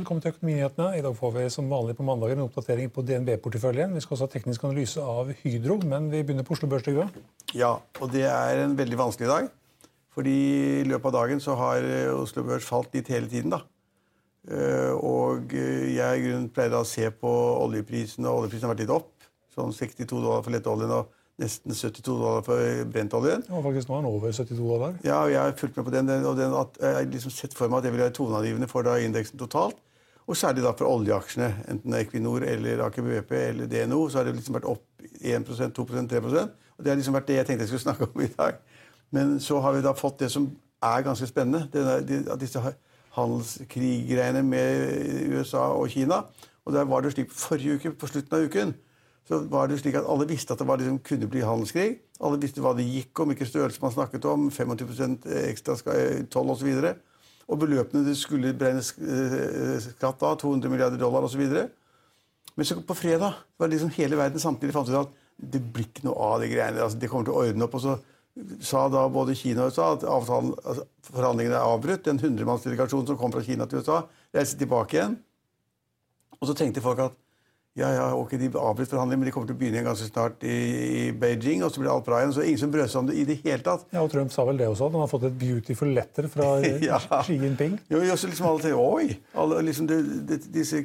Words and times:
Velkommen 0.00 0.22
til 0.24 0.32
Økonominyhetene. 0.32 0.86
I 0.96 1.02
dag 1.04 1.16
får 1.18 1.32
vi 1.34 1.42
som 1.52 1.68
vanlig 1.70 1.94
på 1.98 2.04
mandager 2.06 2.38
en 2.38 2.46
oppdatering 2.46 2.90
på 2.94 3.02
DNB-porteføljen. 3.04 3.92
Vi 3.96 4.00
skal 4.04 4.16
også 4.16 4.26
ha 4.28 4.32
teknisk 4.32 4.62
analyse 4.64 5.02
av 5.04 5.28
Hydro, 5.42 5.76
men 5.84 6.06
vi 6.12 6.22
begynner 6.24 6.46
på 6.46 6.54
Oslo 6.56 6.68
Børs. 6.70 6.86
Ja, 7.56 7.74
og 8.00 8.12
det 8.14 8.22
er 8.28 8.62
en 8.64 8.76
veldig 8.78 8.96
vanskelig 9.00 9.28
dag. 9.28 9.50
Fordi 10.16 10.36
i 10.80 10.86
løpet 10.88 11.10
av 11.10 11.16
dagen 11.20 11.42
så 11.44 11.54
har 11.58 11.84
eh, 11.86 12.08
Oslo 12.16 12.42
Børs 12.48 12.64
falt 12.66 12.94
litt 12.96 13.10
hele 13.12 13.28
tiden, 13.30 13.52
da. 13.52 13.60
Eh, 14.50 14.92
Og 14.96 15.52
eh, 15.54 15.92
jeg 15.94 16.18
i 16.18 16.24
grunnen 16.24 16.48
pleide 16.50 16.80
å 16.80 16.88
se 16.88 17.10
på 17.12 17.30
oljeprisen, 17.66 18.24
og 18.26 18.40
oljeprisen 18.46 18.66
har 18.66 18.74
vært 18.74 18.86
litt 18.86 18.94
opp. 18.96 19.12
Sånn 19.54 19.74
62 19.76 20.08
dollar 20.16 20.40
for 20.46 20.54
lettoljen 20.54 20.90
og 20.96 21.12
nesten 21.40 21.76
72 21.76 22.08
dollar 22.08 22.42
for 22.46 22.64
brentoljen. 22.92 23.44
Ja, 23.48 23.60
faktisk 23.64 23.88
nå 23.92 23.98
er 24.00 24.02
den 24.02 24.10
over 24.10 24.32
72 24.32 24.56
dollar. 24.64 24.96
Ja, 25.06 25.20
og 25.26 25.30
jeg 25.32 25.40
har 25.44 25.54
fulgt 25.60 25.76
med 25.78 25.86
på 25.86 25.94
den, 25.94 26.08
den- 26.10 26.26
og 26.28 26.36
den 26.40 26.56
at 26.56 26.80
jeg 26.80 26.96
har 26.98 27.08
liksom 27.12 27.32
sett 27.36 27.54
for 27.56 27.68
meg 27.68 27.78
at 27.80 27.86
det 27.88 27.94
vil 27.94 28.02
være 28.06 28.16
toneangivende 28.16 28.68
for 28.70 28.84
da 28.88 28.96
indeksen 29.00 29.38
totalt. 29.40 29.78
Og 30.28 30.36
særlig 30.36 30.62
da 30.62 30.72
for 30.76 30.90
oljeaksjene, 30.90 31.48
enten 31.70 31.92
det 31.92 31.98
er 31.98 32.04
Equinor 32.04 32.44
eller 32.46 32.84
Aker 32.86 33.06
BP 33.06 33.32
eller 33.38 33.70
DNO, 33.70 34.08
så 34.08 34.20
har 34.20 34.28
det 34.28 34.36
liksom 34.36 34.58
vært 34.58 34.68
opp 34.70 34.84
1% 35.20 35.72
2% 35.76 36.10
3% 36.12 36.42
Og 36.78 36.84
det 36.84 36.92
har 36.92 37.00
liksom 37.00 37.16
vært 37.16 37.28
det 37.28 37.38
jeg 37.40 37.46
tenkte 37.46 37.66
jeg 37.66 37.72
skulle 37.72 37.86
snakke 37.86 38.08
om 38.08 38.22
i 38.22 38.30
dag. 38.36 38.60
Men 39.10 39.40
så 39.40 39.58
har 39.60 39.74
vi 39.74 39.82
da 39.82 39.94
fått 39.96 40.20
det 40.20 40.30
som 40.30 40.46
er 40.82 41.02
ganske 41.04 41.26
spennende, 41.26 41.66
det 41.72 41.80
er, 41.82 42.04
de, 42.06 42.20
disse 42.40 42.60
handelskriggreiene 43.16 44.42
med 44.46 45.34
USA 45.34 45.66
og 45.74 45.90
Kina. 45.90 46.22
Og 46.64 46.72
der 46.72 46.86
var 46.88 47.02
det 47.02 47.12
slik 47.12 47.32
forrige 47.34 47.74
uke, 47.74 47.92
på 47.92 48.06
slutten 48.06 48.36
av 48.36 48.46
uken, 48.46 48.74
så 49.28 49.42
var 49.50 49.68
det 49.68 49.80
slik 49.80 49.94
at 49.98 50.06
alle 50.08 50.28
visste 50.28 50.54
at 50.54 50.58
det 50.58 50.66
var 50.68 50.80
liksom, 50.80 50.98
kunne 51.06 51.28
bli 51.30 51.42
handelskrig. 51.44 52.00
Alle 52.20 52.40
visste 52.40 52.62
hva 52.64 52.72
det 52.76 52.86
gikk 52.86 53.20
om, 53.20 53.30
hvilken 53.30 53.48
størrelse 53.48 53.82
man 53.82 53.94
snakket 53.94 54.24
om, 54.30 54.48
25% 54.50 55.28
ekstra 55.50 55.76
toll 56.32 56.50
osv. 56.54 56.70
Og, 56.70 56.88
og 57.50 57.58
beløpene 57.58 58.06
det 58.06 58.16
skulle 58.18 58.54
beregnes 58.54 58.92
eh, 59.02 59.78
skatt 59.82 60.22
av, 60.22 60.36
200 60.38 60.70
milliarder 60.70 61.00
dollar 61.00 61.26
osv. 61.26 61.42
Men 62.54 62.66
så 62.68 62.78
på 62.86 62.96
fredag 62.98 63.40
var 63.58 63.68
det 63.68 63.76
liksom 63.76 63.92
hele 63.96 64.18
verden 64.18 64.42
samtidig 64.42 64.74
fant 64.76 64.90
ut 64.90 65.00
at 65.00 65.16
det 65.40 65.62
blir 65.72 65.88
ikke 65.88 66.04
noe 66.06 66.30
av 66.30 66.42
de 66.42 66.50
greiene. 66.52 66.82
altså 66.84 67.00
De 67.00 67.08
kommer 67.10 67.26
til 67.26 67.34
å 67.34 67.42
ordne 67.42 67.66
opp. 67.66 67.74
og 67.78 67.84
så 67.84 67.96
sa 68.62 68.84
da 68.92 69.06
både 69.10 69.34
Kina 69.34 69.64
og 69.64 69.72
USA 69.72 69.88
at 69.96 70.04
avtalen, 70.06 70.52
altså 70.62 70.84
forhandlingene 71.10 71.56
er 71.58 71.72
avbrutt. 71.72 72.04
Den 72.06 72.20
hundremannsdelegasjonen 72.22 73.08
som 73.08 73.18
kom 73.18 73.34
fra 73.34 73.42
Kina 73.44 73.66
til 73.66 73.82
USA, 73.82 74.02
reiste 74.36 74.60
tilbake 74.60 74.98
igjen. 74.98 75.16
Og 76.38 76.48
så 76.48 76.56
tenkte 76.56 76.84
folk 76.84 77.02
at 77.04 77.16
ja, 77.78 77.86
ja, 77.94 78.06
ok, 78.18 78.32
de 78.34 78.48
avbrøt 78.58 78.90
forhandlingene, 78.90 79.20
men 79.20 79.28
de 79.28 79.32
kommer 79.34 79.46
til 79.46 79.54
å 79.54 79.58
begynne 79.60 79.78
igjen 79.78 79.86
ganske 79.86 80.08
snart 80.08 80.42
i, 80.42 80.54
i 80.90 81.02
Beijing, 81.14 81.60
og 81.62 81.70
så 81.70 81.78
blir 81.78 81.86
det 81.86 81.92
alt 81.92 82.06
bra 82.08 82.18
igjen. 82.18 82.32
Så 82.34 82.42
ingen 82.42 82.58
som 82.58 82.72
brød 82.74 82.90
seg 82.90 82.98
om 82.98 83.10
det 83.10 83.18
i 83.20 83.26
det 83.28 83.36
hele 83.44 83.62
tatt. 83.62 83.84
Ja, 83.94 84.02
og 84.02 84.10
Trump 84.10 84.34
sa 84.34 84.42
vel 84.48 84.58
det 84.58 84.66
også, 84.66 84.88
at 84.88 84.96
han 84.96 85.04
har 85.04 85.10
fått 85.12 85.28
et 85.28 85.36
beautiful 85.38 85.92
letter 85.94 86.26
fra 86.32 86.48
Ja. 86.88 86.98
Xi 87.22 87.36
Jinping. 87.38 87.76
Jo, 87.92 88.00
jo, 88.02 88.16
så 88.18 88.26
liksom 88.26 88.48
alle 88.50 88.64
tenker, 88.64 88.80
Oi! 88.82 89.14
Alle, 89.38 89.60
liksom 89.68 89.86
det, 89.86 90.00
det, 90.26 90.40
disse 90.50 90.82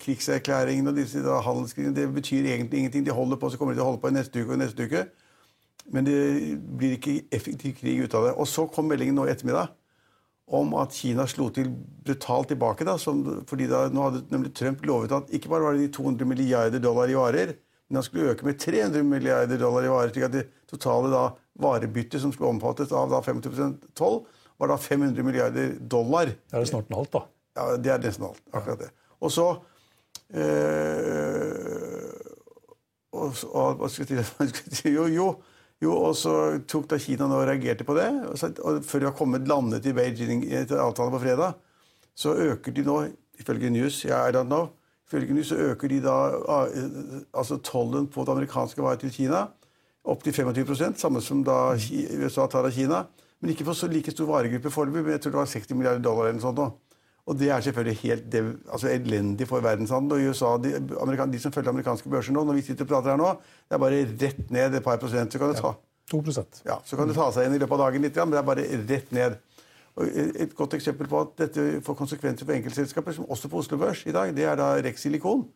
krigserklæringene 0.00 0.94
og 0.94 1.02
disse 1.02 1.20
da, 1.20 1.36
handelskrigene 1.44 1.98
det 2.00 2.08
betyr 2.16 2.48
egentlig 2.54 2.80
ingenting. 2.80 3.04
De 3.04 3.18
holder 3.20 3.36
på, 3.36 3.52
så 3.52 3.60
kommer 3.60 3.76
de 3.76 3.82
til 3.82 3.84
å 3.84 3.90
holde 3.90 4.00
på 4.00 4.14
i 4.14 4.16
neste 4.16 4.40
uke 4.40 4.56
og 4.56 4.62
neste 4.64 4.88
uke. 4.88 5.04
Men 5.92 6.08
det 6.08 6.18
blir 6.80 6.96
ikke 6.96 7.18
effektiv 7.34 7.76
krig 7.82 8.06
ut 8.06 8.16
av 8.16 8.30
det. 8.30 8.34
Og 8.40 8.48
så 8.48 8.64
kom 8.72 8.88
meldingen 8.88 9.20
nå 9.20 9.28
i 9.28 9.34
ettermiddag 9.34 9.74
om 10.52 10.74
at 10.80 10.94
Kina 10.96 11.24
slo 11.30 11.48
til 11.54 11.70
brutalt 12.04 12.50
tilbake. 12.52 12.86
Da, 12.88 12.98
som, 13.00 13.22
fordi 13.48 13.68
da, 13.70 13.86
nå 13.92 14.06
hadde 14.06 14.24
nemlig 14.32 14.52
Trump 14.58 14.84
lovet 14.88 15.14
at 15.16 15.32
ikke 15.34 15.50
bare 15.52 15.66
var 15.66 15.76
det 15.76 15.86
de 15.86 15.92
200 15.96 16.28
milliarder 16.28 16.82
dollar 16.82 17.10
i 17.10 17.16
varer, 17.16 17.54
men 17.88 18.00
han 18.00 18.06
skulle 18.06 18.34
øke 18.34 18.46
med 18.48 18.60
300 18.60 19.04
milliarder 19.06 19.60
dollar 19.60 19.88
i 19.88 19.92
varer, 19.92 20.12
slik 20.12 20.28
at 20.28 20.36
det 20.36 20.46
totale 20.70 21.12
da, 21.12 21.24
varebyttet 21.62 22.22
som 22.22 22.32
skulle 22.32 22.52
omfattes 22.52 22.92
av 22.96 23.10
da 23.12 23.20
50 23.24 23.80
toll, 23.98 24.22
var 24.60 24.72
da 24.72 24.78
500 24.80 25.26
milliarder 25.26 25.76
dollar. 25.80 26.32
Det 26.32 26.56
er 26.56 26.64
det 26.64 26.70
snart 26.70 26.90
en 26.90 27.00
alt, 27.00 27.12
da. 27.12 27.24
Ja, 27.58 27.76
det 27.76 27.92
er 27.92 28.04
nesten 28.04 28.28
alt. 28.28 28.40
Akkurat 28.52 28.80
det. 28.86 28.90
Og 29.22 29.32
så 29.32 29.48
øh, 30.32 32.12
og, 33.12 33.34
og, 33.52 33.80
og? 33.80 33.90
Jo, 34.96 35.06
jo, 35.06 35.26
jo, 35.82 35.94
og 36.08 36.14
så 36.16 36.34
tok 36.70 36.86
da 36.92 36.98
Kina 37.02 37.26
nå 37.26 37.40
og 37.40 37.48
reagerte 37.48 37.86
på 37.86 37.96
det. 37.98 38.08
Og, 38.30 38.36
så, 38.38 38.52
og 38.62 38.84
før 38.86 39.02
de 39.02 39.08
har 39.10 39.16
kommet 39.18 39.48
landet 39.50 39.88
i 39.88 39.94
Beijing 39.96 40.44
etter 40.46 40.82
avtalen 40.82 41.14
på 41.16 41.22
fredag, 41.24 41.58
så 42.14 42.36
øker 42.36 42.76
de 42.76 42.84
nå, 42.86 42.98
ifølge 43.40 43.72
News, 43.72 44.04
jeg 44.04 44.14
I 44.14 44.34
don't 44.36 44.50
know, 44.50 44.68
ifølge 45.08 45.34
News 45.34 45.50
så 45.50 45.58
øker 45.72 45.90
de 45.90 45.98
da 46.04 46.14
altså 47.34 47.58
tollen 47.64 48.06
på 48.06 48.24
det 48.24 48.36
amerikanske 48.36 48.84
varer 48.84 49.00
til 49.02 49.12
Kina 49.12 49.46
opp 50.02 50.22
til 50.24 50.34
25% 50.34 50.98
samme 50.98 51.20
som 51.22 51.42
da 51.46 51.74
USA 51.74 52.46
tar 52.50 52.66
av 52.66 52.74
Kina. 52.74 53.04
Men 53.42 53.52
ikke 53.52 53.66
på 53.66 53.74
så 53.74 53.88
like 53.90 54.14
stor 54.14 54.28
varegruppe 54.30 54.70
foreløpig, 54.70 55.02
men 55.02 55.16
jeg 55.16 55.22
tror 55.22 55.34
det 55.34 55.40
var 55.40 55.50
60 55.50 55.78
milliarder 55.78 56.02
dollar 56.02 56.28
eller 56.28 56.38
noe 56.38 56.46
sånt 56.46 56.58
nå. 56.58 56.68
Og 57.26 57.38
det 57.38 57.52
er 57.54 57.62
selvfølgelig 57.62 57.98
helt 58.00 58.24
dev, 58.32 58.48
altså 58.66 58.88
elendig 58.90 59.46
for 59.46 59.62
verdenshandel. 59.62 60.16
Og 60.16 60.20
i 60.20 60.28
USA, 60.32 60.56
de, 60.58 60.72
de 61.32 61.38
som 61.38 61.54
følger 61.54 61.70
amerikanske 61.70 62.10
børser 62.10 62.34
nå, 62.34 62.42
når 62.44 62.58
vi 62.58 62.64
sitter 62.66 62.84
og 62.84 62.90
prater 62.90 63.14
her 63.14 63.20
nå, 63.20 63.30
det 63.68 63.76
er 63.76 63.82
bare 63.82 64.00
rett 64.24 64.50
ned 64.50 64.74
et 64.74 64.82
par 64.82 64.98
prosent. 64.98 65.32
Så 65.32 65.38
kan 65.38 65.52
det 65.52 65.60
ta, 65.62 65.72
2 66.10 66.20
prosent. 66.26 66.62
ja, 66.66 66.80
så 66.84 66.98
kan 66.98 67.08
det 67.08 67.14
ta 67.16 67.28
seg 67.30 67.46
igjen 67.46 67.56
i 67.56 67.62
løpet 67.62 67.78
av 67.78 67.84
dagen 67.86 68.02
litt, 68.02 68.18
men 68.18 68.34
det 68.34 68.42
er 68.42 68.48
bare 68.50 68.66
rett 68.90 69.14
ned. 69.14 69.38
Og 69.92 70.18
et 70.18 70.54
godt 70.56 70.74
eksempel 70.74 71.08
på 71.08 71.20
at 71.20 71.34
dette 71.38 71.66
får 71.86 71.98
konsekvenser 71.98 72.48
for 72.48 72.56
enkeltselskaper, 72.56 73.14
som 73.14 73.30
også 73.30 73.50
på 73.52 73.60
Oslo 73.60 73.78
Børs 73.78 74.06
i 74.08 74.14
dag, 74.14 74.32
det 74.34 74.48
er 74.48 74.58
da 74.58 74.74
Rex 74.82 75.04
Silikon, 75.04 75.46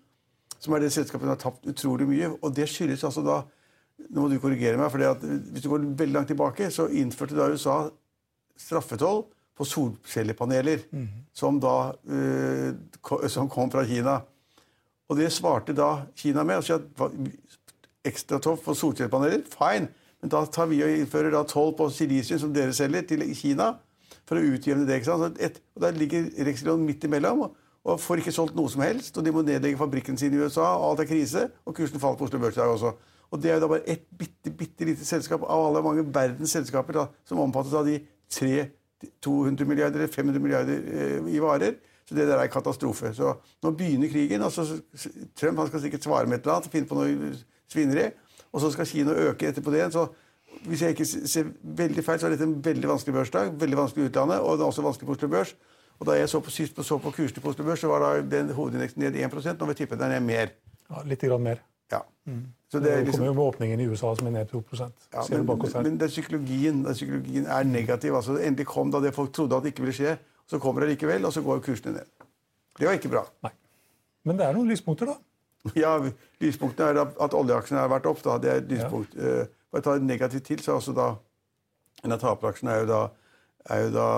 Som 0.61 0.73
er 0.73 0.81
det 0.81 0.93
selskapet 0.93 1.27
som 1.27 1.35
har 1.35 1.41
tapt 1.41 1.67
utrolig 1.69 2.07
mye. 2.09 2.31
Og 2.41 2.55
det 2.57 2.69
skyldes 2.69 3.05
altså 3.05 3.23
da 3.27 3.43
Nå 4.13 4.21
må 4.21 4.29
du 4.29 4.37
korrigere 4.39 4.77
meg, 4.77 4.91
for 4.93 5.01
hvis 5.25 5.63
du 5.65 5.71
går 5.73 5.87
veldig 5.97 6.13
langt 6.13 6.29
tilbake, 6.29 6.67
så 6.71 6.85
innførte 6.93 7.33
da 7.33 7.47
USA 7.49 7.89
straffetoll 8.61 9.23
på 9.57 9.65
solcellepaneler, 9.65 10.85
som 11.33 11.61
da 11.61 11.93
uh, 12.11 13.29
som 13.33 13.49
kom 13.49 13.71
fra 13.73 13.87
Kina. 13.89 14.21
Og 15.09 15.17
det 15.17 15.33
svarte 15.33 15.73
da 15.77 16.07
Kina 16.15 16.45
med. 16.45 16.57
Altså 16.57 16.81
ekstra 18.07 18.39
topp 18.43 18.65
på 18.65 18.75
solcellepaneler, 18.75 19.43
fine. 19.51 19.89
Men 20.21 20.33
da 20.33 20.45
tar 20.47 20.69
vi 20.71 20.83
og 20.85 20.91
innfører 20.91 21.31
da 21.35 21.45
toll 21.47 21.75
på 21.77 21.89
silisium 21.93 22.41
som 22.41 22.55
dere 22.55 22.75
selger, 22.75 23.07
til 23.07 23.25
Kina. 23.37 23.75
For 24.27 24.39
å 24.39 24.55
utjevne 24.57 24.87
det. 24.87 25.01
ikke 25.01 25.13
sant? 25.13 25.39
Et, 25.39 25.61
og 25.77 25.83
Der 25.83 25.93
ligger 25.95 26.27
Rexilon 26.47 26.83
midt 26.83 27.05
imellom 27.07 27.45
og, 27.47 27.59
og 27.87 28.01
får 28.03 28.23
ikke 28.23 28.35
solgt 28.35 28.57
noe 28.59 28.71
som 28.73 28.83
helst. 28.83 29.17
Og 29.17 29.25
de 29.25 29.35
må 29.35 29.45
nedlegge 29.47 29.79
fabrikken 29.79 30.19
sin 30.19 30.35
i 30.35 30.41
USA, 30.41 30.73
og 30.75 30.91
alt 30.91 31.05
er 31.05 31.11
krise. 31.13 31.45
Og 31.65 31.77
kursen 31.77 32.03
falt 32.03 32.19
på 32.19 32.27
Oslo 32.27 32.41
Børs 32.43 32.59
i 32.59 32.61
dag 32.61 32.73
også. 32.73 32.97
Og 33.31 33.43
det 33.43 33.51
er 33.51 33.59
jo 33.59 33.65
da 33.65 33.71
bare 33.71 33.87
ett 33.91 34.07
bitte, 34.19 34.51
bitte 34.55 34.87
lite 34.87 35.07
selskap 35.07 35.45
av 35.47 35.69
alle 35.69 35.83
mange 35.83 36.05
verdens 36.15 36.55
selskaper 36.55 36.95
da, 36.95 37.07
som 37.27 37.43
omfattes 37.43 37.75
av 37.75 37.87
de 37.87 38.01
tre 38.31 38.69
200 39.23 39.69
milliarder 39.69 40.03
eller 40.03 40.13
500 40.13 40.43
milliarder 40.43 40.83
eh, 40.93 41.33
i 41.35 41.41
varer. 41.43 41.79
Så 42.07 42.15
det 42.15 42.29
der 42.29 42.39
er 42.39 42.51
katastrofe. 42.53 43.11
Så 43.15 43.33
nå 43.63 43.73
begynner 43.75 44.09
krigen. 44.09 44.43
altså 44.43 44.65
Trump 45.35 45.59
han 45.59 45.67
skal 45.67 45.81
sikkert 45.81 46.05
svare 46.05 46.27
med 46.27 46.39
et 46.39 46.47
eller 46.47 46.61
annet, 46.61 46.71
finne 46.71 46.87
på 46.87 46.99
noe 46.99 47.33
svineri. 47.73 48.11
Og 48.53 48.63
så 48.63 48.71
skal 48.71 48.87
Kina 48.87 49.13
øke 49.27 49.49
etterpå 49.49 49.75
det. 49.75 49.93
så 49.93 50.07
hvis 50.65 50.83
jeg 50.83 50.95
ikke 50.95 51.05
ser 51.05 51.49
veldig 51.63 52.05
feil, 52.05 52.19
så 52.21 52.27
er 52.27 52.35
dette 52.35 52.47
en 52.47 52.59
veldig 52.65 52.89
vanskelig 52.89 53.15
børsdag. 53.15 53.53
Veldig 53.61 53.77
vanskelig 53.77 54.05
i 54.05 54.09
utlandet, 54.09 54.41
og 54.41 54.57
det 54.57 54.65
er 54.65 54.67
også 54.67 54.83
vanskelig 54.83 55.07
på 55.07 55.13
Oslo 55.13 55.29
Børs. 55.29 55.55
Og 55.99 56.07
da 56.07 56.17
jeg 56.19 56.29
så 56.29 56.41
på 56.41 56.51
sist 56.51 56.81
så 56.85 56.99
på 56.99 57.11
kursene 57.11 57.43
på 57.43 57.53
Oslo 57.53 57.65
Børs, 57.65 57.81
så 57.81 57.89
var 57.89 58.05
da 58.05 58.37
den 58.37 58.53
hovedindeksen 58.55 59.03
ned 59.03 59.17
1 59.17 59.33
Nå 59.33 59.67
vil 59.67 59.75
jeg 59.75 59.77
tippe 59.77 59.99
den 60.01 60.13
er 60.13 60.21
mer. 60.21 60.55
Ja, 60.91 61.03
litt 61.05 61.21
grann 61.21 61.43
mer. 61.43 61.63
Ja. 61.93 62.01
Så 62.69 62.81
Det, 62.83 62.91
er 62.91 62.97
kommer 62.97 63.05
liksom, 63.07 63.25
jo 63.25 63.33
med 63.33 63.45
åpningen 63.45 63.81
i 63.81 63.87
USA 63.87 64.15
som 64.19 64.27
er 64.27 64.33
ned 64.35 64.49
2 64.51 64.63
ja, 64.81 64.89
men, 65.31 65.47
men, 65.47 65.99
det 66.01 66.09
er 66.09 66.11
psykologien, 66.11 66.81
det 66.83 66.91
er 66.91 66.99
psykologien, 66.99 67.47
er 67.47 67.63
negativ. 67.63 68.15
altså 68.15 68.39
Endelig 68.39 68.67
kom 68.67 68.91
da 68.91 69.01
det 69.01 69.15
folk 69.15 69.33
trodde 69.33 69.57
at 69.57 69.63
det 69.63 69.75
ikke 69.75 69.87
ville 69.87 69.95
skje. 69.95 70.17
Så 70.47 70.59
kommer 70.59 70.83
det 70.83 70.91
likevel, 70.95 71.25
og 71.25 71.33
så 71.33 71.43
går 71.43 71.63
kursene 71.63 71.93
ned. 71.93 72.27
Det 72.79 72.87
var 72.87 72.99
ikke 72.99 73.09
bra. 73.09 73.23
Nei. 73.47 73.53
Men 74.27 74.39
det 74.39 74.47
er 74.47 74.57
noen 74.59 74.69
lyspunkter, 74.71 75.07
da. 75.07 75.17
Ja, 75.83 75.97
Lyspunktene 76.43 76.93
er 76.93 77.23
at 77.25 77.35
oljeaksjene 77.35 77.81
har 77.81 77.91
vært 77.91 78.07
opp. 78.11 78.23
da, 78.23 78.37
det 78.43 78.51
er 78.51 78.61
et 78.61 78.69
lyspunkt. 78.71 79.15
Ja. 79.15 79.47
For 79.71 79.81
å 79.81 79.87
ta 79.87 79.97
det 79.99 80.07
negativt 80.07 80.47
til, 80.47 80.63
så 80.63 80.75
er 80.75 80.83
også 80.83 80.97
da 80.97 81.15
En 82.05 82.13
av 82.13 82.21
taperaksjene 82.21 82.71
er 82.71 82.83
jo 82.83 82.87
da, 82.91 82.99
er 83.73 83.79
jo 83.87 83.93
da 83.95 84.09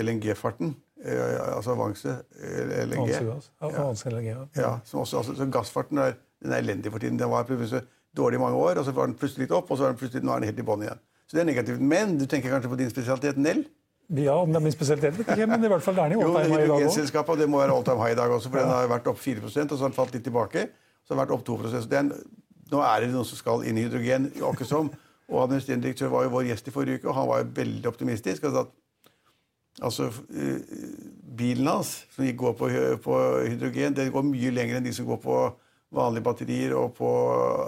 LNG-farten. 0.00 0.70
Eh, 1.04 1.56
altså 1.56 1.74
Avanse 1.76 2.14
eh, 2.40 2.86
LNG. 2.86 3.16
Avanse 3.60 3.74
gass. 3.74 4.06
LNG, 4.06 4.30
ja. 4.30 4.44
Ja, 4.56 4.72
som 4.84 5.00
også, 5.00 5.20
altså, 5.20 5.34
så 5.36 5.46
Gassfarten 5.52 5.98
er, 5.98 6.16
den 6.42 6.52
er 6.52 6.64
elendig 6.64 6.92
for 6.92 7.02
tiden. 7.02 7.18
Den 7.18 7.30
var 7.30 7.44
plutselig 7.48 7.82
dårlig 8.16 8.38
i 8.38 8.40
mange 8.40 8.56
år, 8.56 8.80
og 8.80 8.84
så 8.84 8.94
var 8.96 9.10
den 9.10 9.16
plutselig 9.18 9.44
litt 9.46 9.56
opp, 9.56 9.70
og 9.70 9.78
så 9.78 9.84
er 9.84 9.92
den 9.92 10.00
plutselig, 10.00 10.24
nå 10.24 10.32
er 10.32 10.40
den 10.40 10.50
helt 10.50 10.62
i 10.62 10.66
bånn 10.66 10.86
igjen. 10.86 11.02
Så 11.26 11.36
det 11.36 11.42
er 11.42 11.50
negativt. 11.50 11.82
Men 11.82 12.16
du 12.20 12.24
tenker 12.30 12.54
kanskje 12.54 12.70
på 12.72 12.78
din 12.80 12.90
spesialitet, 12.92 13.36
Nell? 13.36 13.64
Ja, 14.16 14.36
om 14.38 14.52
det 14.54 14.60
er 14.60 14.62
min 14.62 14.72
spesialitet, 14.72 15.16
vet 15.18 15.32
ikke, 15.34 15.48
men 15.50 15.64
i 15.66 15.68
hvert 15.68 15.82
fall 15.82 15.96
det 15.98 16.04
er 16.04 16.12
den 16.14 16.20
i 16.20 16.24
all 16.24 16.36
time 16.36 16.54
high 16.54 16.64
i 16.64 16.68
dag 16.70 16.84
òg. 16.86 17.30
og 17.30 17.38
det 17.38 17.48
må 17.50 17.58
være 17.58 17.74
all 17.74 17.84
time 17.84 18.02
high 18.04 18.14
i 18.14 18.18
dag 18.18 18.34
også, 18.36 18.50
for 18.52 18.62
den 18.62 18.70
har 18.70 18.90
vært 18.92 19.08
opp 19.10 19.18
4 19.18 19.42
og 19.42 19.50
så 19.50 19.64
har 19.66 19.88
den 19.90 19.96
falt 19.96 20.14
litt 20.14 20.24
tilbake. 20.24 20.68
Så 21.02 21.12
har 21.12 21.18
den 21.18 21.22
vært 21.24 21.34
opp 21.34 21.44
2 21.46 21.56
så 21.74 21.82
er 21.82 22.12
Nå 22.66 22.80
er 22.82 23.00
det 23.00 23.12
noen 23.12 23.26
som 23.26 23.38
skal 23.38 23.62
inn 23.62 23.76
i 23.78 23.84
hydrogen, 23.84 24.24
ikke 24.34 24.66
som. 24.66 24.88
Og 25.30 25.42
administrerende 25.44 25.86
direktør 25.86 26.10
var 26.10 26.24
jo 26.24 26.32
vår 26.32 26.48
gjest 26.48 26.66
i 26.66 26.72
forrige 26.74 26.98
uke, 26.98 27.08
og 27.10 27.14
han 27.14 27.28
var 27.28 27.42
jo 27.42 27.50
veldig 27.54 27.86
optimistisk. 27.86 28.44
og 28.44 28.52
sa 28.52 28.62
at 28.64 28.72
Altså, 29.82 30.10
eh, 30.32 30.60
Bilen 31.36 31.66
hans, 31.68 32.06
som 32.14 32.24
går 32.36 32.52
på, 32.56 32.70
på 33.04 33.16
hydrogen, 33.44 33.96
den 33.96 34.12
går 34.12 34.24
mye 34.24 34.50
lenger 34.54 34.78
enn 34.78 34.86
de 34.86 34.94
som 34.96 35.08
går 35.08 35.20
på 35.20 35.40
vanlige 35.92 36.24
batterier 36.24 36.74
og 36.76 36.94
på 36.96 37.10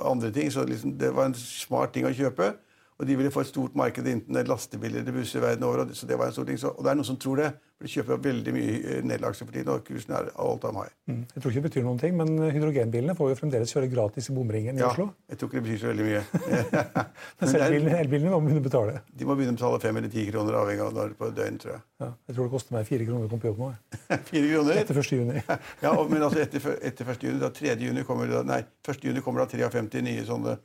andre 0.09 0.31
ting. 0.33 0.49
Så 0.53 0.65
liksom, 0.65 0.97
det 0.99 1.13
var 1.15 1.29
en 1.29 1.37
smart 1.37 1.93
ting 1.93 2.09
å 2.09 2.15
kjøpe. 2.15 2.55
Og 2.99 3.07
de 3.07 3.15
ville 3.15 3.31
få 3.31 3.45
et 3.45 3.47
stort 3.53 3.77
marked 3.79 4.07
enten 4.11 4.35
lastebiler 4.49 5.05
eller 5.05 5.13
busser 5.15 5.41
verden 5.41 5.63
over. 5.65 5.81
og 5.85 5.89
det- 5.89 5.97
Så 5.97 6.07
det 6.07 6.17
var 6.19 6.27
en 6.27 6.33
stor 6.33 6.45
ting. 6.45 6.57
Så, 6.59 6.75
og 6.77 6.83
det 6.83 6.91
er 6.91 6.95
noen 6.99 7.05
som 7.07 7.17
tror 7.17 7.37
det. 7.37 7.53
For 7.79 7.87
de 7.87 7.93
kjøper 7.95 8.19
veldig 8.19 8.53
mye 8.57 8.71
eh, 8.91 9.03
nedlagsaksjer 9.07 9.47
for 9.47 9.53
tiden, 9.55 9.69
og 9.71 9.85
kursen 9.87 10.11
er 10.19 10.31
all 10.35 10.59
time 10.59 10.75
high. 10.83 10.91
Mm. 11.07 11.21
Jeg 11.31 11.43
tror 11.45 11.51
ikke 11.53 11.63
det 11.63 11.71
betyr 11.71 11.85
noen 11.87 11.99
ting, 12.03 12.17
men 12.19 12.33
hydrogenbilene 12.51 13.15
får 13.15 13.29
jo 13.31 13.37
fremdeles 13.39 13.71
kjøre 13.71 13.87
gratis 13.93 14.27
i 14.31 14.35
bomringen 14.35 14.75
i 14.75 14.83
Ja, 14.83 14.89
Oslo. 14.91 15.13
jeg 15.31 15.39
tror 15.39 15.47
ikke 15.49 15.61
det 15.61 15.63
betyr 15.69 15.79
så 15.85 15.93
veldig 15.93 16.07
mye. 16.09 16.23
Men 17.39 17.53
det 17.53 17.61
er- 17.63 18.01
elbilene, 18.03 18.31
må 18.35 18.41
begynne 18.43 18.63
å 18.65 18.67
betale. 18.67 19.01
de 19.15 19.25
må 19.25 19.37
begynne 19.39 19.55
å 19.55 19.59
betale 19.61 19.81
fem 19.81 19.97
eller 19.97 20.09
ti 20.11 20.27
kroner, 20.27 20.59
avhengig 20.59 20.83
av 20.89 20.93
når 20.99 21.15
på 21.15 21.31
døgn, 21.39 21.59
tror 21.63 21.73
jeg. 21.77 21.83
Ja, 22.03 22.11
jeg 22.27 22.35
tror 22.37 22.45
det 22.49 22.51
koster 22.57 22.73
meg 22.75 22.87
fire 22.91 23.07
kroner 23.07 23.27
å 23.27 23.31
komme 23.31 23.43
på 23.47 23.51
jobb 23.53 23.59
nå. 23.63 23.71
Fire 24.33 24.49
kroner? 24.51 24.75
Etter 24.83 24.99
1. 24.99 25.13
juni. 25.15 25.43
Ja, 25.87 25.93
og, 25.95 26.11
men 26.11 26.23
altså 26.27 26.43
etter, 26.43 26.67
etter 26.83 27.05
1. 27.15 27.23
juni, 27.23 27.39
da 27.39 27.51
3. 27.55 27.77
juni 27.79 28.03
kommer 28.03 28.27
det, 28.27 28.43
nei, 28.45 28.65
1. 28.91 29.05
juni 29.07 29.23
kommer 29.23 29.47
da 29.47 29.47
53 29.55 30.03
nye 30.03 30.25
sånne 30.27 30.59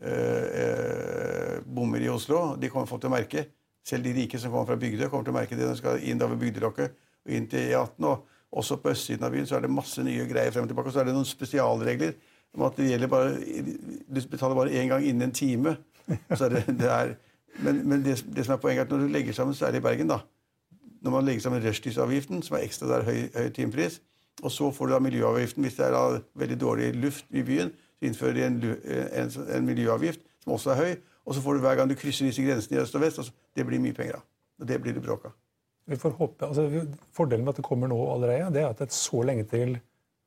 eh, 0.00 0.46
eh, 0.62 1.11
bommer 1.74 2.02
i 2.04 2.10
Oslo. 2.12 2.56
De 2.60 2.70
kommer 2.72 2.90
folk 2.90 3.02
til 3.02 3.10
å 3.10 3.14
merke. 3.14 3.46
Selv 3.86 4.06
de 4.06 4.12
rike 4.16 4.38
som 4.38 4.52
kommer 4.52 4.68
fra 4.70 4.78
Bygdøy, 4.78 5.08
kommer 5.10 5.26
til 5.26 5.34
å 5.34 5.38
merke 5.38 5.58
det 5.58 5.66
de 5.66 5.78
skal 5.78 6.04
inn 6.06 6.20
ved 6.22 6.38
Bygdelokket 6.38 6.92
og 7.26 7.34
inn 7.34 7.48
til 7.50 7.72
E18. 7.72 8.06
Og 8.08 8.60
også 8.62 8.78
på 8.82 8.92
østsiden 8.92 9.26
av 9.26 9.32
byen 9.34 9.48
så 9.48 9.56
er 9.56 9.64
det 9.64 9.72
masse 9.72 10.04
nye 10.04 10.26
greier 10.30 10.54
frem 10.54 10.66
og 10.66 10.70
tilbake. 10.70 10.92
Og 10.92 10.94
så 10.94 11.02
er 11.02 11.08
det 11.08 11.16
noen 11.16 11.28
spesialregler 11.28 12.14
om 12.52 12.66
at 12.68 12.76
det 12.76 12.90
gjelder 12.90 13.08
bare 13.08 13.32
Du 14.12 14.20
betaler 14.30 14.58
bare 14.58 14.76
én 14.76 14.92
gang 14.92 15.04
innen 15.04 15.30
en 15.30 15.34
time. 15.36 15.76
Det, 16.06 16.64
det 16.66 16.88
er, 16.90 17.14
men 17.62 17.82
men 17.88 18.04
det, 18.04 18.24
det 18.36 18.44
som 18.44 18.56
er 18.56 18.62
poenget, 18.62 18.80
er 18.80 18.84
at 18.84 18.90
når 18.90 19.06
du 19.06 19.12
legger 19.12 19.32
sammen, 19.32 19.54
særlig 19.54 19.78
i 19.78 19.84
Bergen, 19.84 20.08
da, 20.08 20.18
når 21.02 21.10
man 21.10 21.24
legger 21.24 21.40
sammen 21.40 21.62
rushtidsavgiften, 21.62 22.42
som 22.42 22.56
er 22.56 22.64
ekstra 22.66 22.88
der 22.88 23.04
høy, 23.06 23.28
høy 23.36 23.48
timepris, 23.54 24.00
og 24.42 24.50
så 24.50 24.70
får 24.70 24.86
du 24.86 24.92
da 24.92 24.98
miljøavgiften 24.98 25.62
hvis 25.62 25.74
det 25.78 25.86
er 25.86 25.94
da 25.94 26.20
veldig 26.34 26.60
dårlig 26.60 26.94
luft 26.94 27.26
i 27.30 27.42
byen, 27.42 27.70
så 27.70 28.06
innfører 28.06 28.32
de 28.32 28.44
en, 28.46 28.60
en, 29.22 29.32
en 29.56 29.66
miljøavgift 29.66 30.20
som 30.42 30.52
også 30.56 30.70
er 30.70 30.80
høy, 30.80 30.94
og 31.26 31.34
så 31.34 31.40
får 31.44 31.54
du 31.54 31.60
hver 31.60 31.76
gang 31.76 31.88
du 31.88 31.94
krysser 31.94 32.26
disse 32.26 32.42
grensene 32.42 32.78
i 32.78 32.82
øst 32.82 32.94
og 32.98 33.00
vest, 33.04 33.18
Altså, 33.18 33.32
det 33.56 33.66
blir 33.66 33.80
mye 33.80 33.94
penger 33.94 34.16
av. 34.20 34.22
Og 34.60 34.66
det 34.66 34.80
blir 34.82 34.94
det 34.94 35.02
bråk 35.04 35.24
av. 35.30 35.32
Vi 35.86 35.96
får 35.98 36.12
håpe, 36.18 36.46
altså, 36.46 36.68
fordelen 37.12 37.44
med 37.44 37.54
at 37.54 37.56
det 37.62 37.64
kommer 37.66 37.88
nå 37.90 37.98
allerede, 38.12 38.52
det 38.54 38.62
er 38.62 38.68
at 38.70 38.78
det 38.78 38.88
er 38.88 38.94
så 38.94 39.22
lenge 39.26 39.44
til 39.50 39.80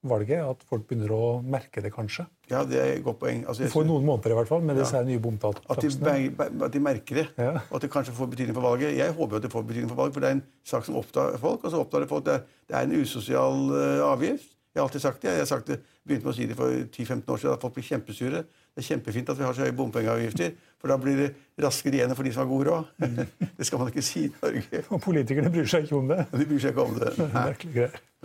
valget 0.06 0.44
at 0.46 0.62
folk 0.70 0.84
begynner 0.88 1.10
å 1.16 1.42
merke 1.42 1.82
det, 1.82 1.90
kanskje. 1.94 2.28
Ja, 2.52 2.64
det 2.68 2.78
er 2.78 2.92
et 2.98 3.04
godt 3.04 3.18
poeng. 3.20 3.46
Altså, 3.48 3.66
synes- 3.66 3.88
noen 3.88 4.06
måneder 4.06 4.32
i 4.32 4.38
hvert 4.38 4.48
fall 4.48 4.62
med 4.62 4.78
disse 4.78 4.94
her 4.94 5.04
nye 5.04 5.16
at, 5.16 5.22
bomtakstene. 5.22 6.36
beg- 6.38 6.62
at 6.64 6.72
de 6.72 6.80
merker 6.80 7.16
det, 7.16 7.28
Ja. 7.38 7.52
og 7.72 7.76
at 7.76 7.82
det 7.82 7.90
kanskje 7.92 8.14
får 8.14 8.30
betydning 8.30 8.54
for 8.54 8.62
valget. 8.62 8.96
Jeg 8.98 9.14
håper 9.14 9.32
jo 9.32 9.36
at 9.38 9.42
det 9.42 9.52
får 9.52 9.64
betydning 9.66 9.90
for 9.90 9.96
valget, 9.96 10.14
for 10.14 10.20
det 10.20 10.28
er 10.30 10.32
en 10.34 10.44
sak 10.64 10.86
som 10.86 10.96
opptar 10.96 11.38
folk. 11.40 11.64
og 11.64 11.72
så 11.72 11.80
opptar 11.80 12.00
Det 12.02 12.10
folk. 12.10 12.26
Det 12.26 12.34
er, 12.34 12.44
det 12.68 12.76
er 12.76 12.82
en 12.82 13.02
usosial 13.02 13.72
uh, 13.72 14.12
avgift. 14.14 14.52
Jeg 14.76 14.82
har 14.82 14.88
alltid 14.90 15.02
sagt 15.02 15.22
det. 15.22 15.30
Jeg 15.32 15.38
har 15.40 15.46
sagt 15.46 15.66
det, 15.68 15.82
begynte 16.06 16.26
med 16.26 16.34
å 16.34 16.36
si 16.36 16.46
det 16.46 16.56
for 16.56 16.70
10-15 16.70 17.24
år 17.32 17.38
siden, 17.40 17.54
at 17.54 17.62
folk 17.62 17.74
blir 17.74 17.84
kjempesure. 17.84 18.46
Det 18.76 18.84
er 18.84 18.88
kjempefint 18.90 19.30
at 19.32 19.38
vi 19.40 19.46
har 19.48 19.54
så 19.56 19.64
høye 19.64 19.76
bompengeavgifter, 19.76 20.56
for 20.82 20.92
da 20.92 20.98
blir 21.00 21.20
det 21.22 21.28
raskere 21.64 21.96
igjen 21.96 22.16
for 22.18 22.28
de 22.28 22.34
som 22.36 22.44
har 22.44 22.50
god 22.50 22.66
råd. 22.68 22.90
Det 23.58 23.68
skal 23.70 23.80
man 23.80 23.92
ikke 23.92 24.04
si 24.04 24.26
i 24.28 24.32
Norge. 24.42 24.82
Og 24.90 25.00
politikerne 25.06 25.52
bryr 25.54 25.70
seg 25.72 25.86
ikke 25.88 26.00
om 26.02 26.10
det. 26.12 26.26
De 26.34 26.48
bryr 26.50 26.60
seg 26.60 26.76
ikke 26.76 26.84
om 26.84 26.98
det. 27.00 27.14
Nei. 27.22 27.46